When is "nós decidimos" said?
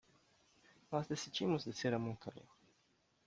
0.91-1.63